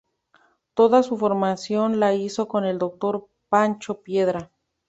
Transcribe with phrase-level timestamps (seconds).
[0.73, 3.27] Toda su formación la hizo con el Dr.
[3.49, 4.49] Pancho Piedra.